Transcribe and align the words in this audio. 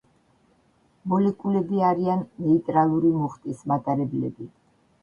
მოლეკულები 1.13 1.83
არიან 1.91 2.25
ნეიტრალური 2.47 3.13
მუხტის 3.23 3.65
მატარებლები. 3.75 4.53